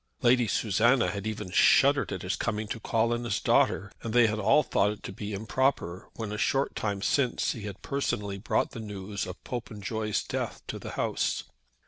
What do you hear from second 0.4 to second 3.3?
Susanna had even shuddered at his coming to call on